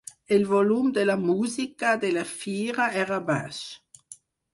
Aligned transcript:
El 0.35 0.45
volum 0.51 0.87
de 0.93 1.03
la 1.09 1.15
música 1.25 1.91
de 2.05 2.09
la 2.15 2.23
fira 2.29 2.87
era 3.03 3.21
baix. 3.29 3.61